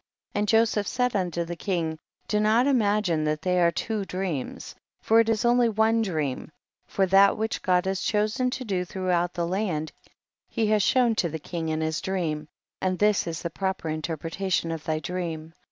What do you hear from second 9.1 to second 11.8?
out the land he has shown to the king